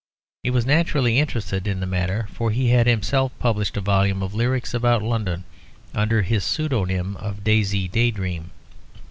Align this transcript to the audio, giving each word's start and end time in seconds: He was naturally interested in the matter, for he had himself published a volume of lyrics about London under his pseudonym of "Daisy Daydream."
He 0.41 0.49
was 0.49 0.65
naturally 0.65 1.19
interested 1.19 1.67
in 1.67 1.79
the 1.79 1.85
matter, 1.85 2.25
for 2.33 2.49
he 2.49 2.69
had 2.69 2.87
himself 2.87 3.37
published 3.37 3.77
a 3.77 3.81
volume 3.81 4.23
of 4.23 4.33
lyrics 4.33 4.73
about 4.73 5.03
London 5.03 5.43
under 5.93 6.23
his 6.23 6.43
pseudonym 6.43 7.15
of 7.17 7.43
"Daisy 7.43 7.87
Daydream." 7.87 8.49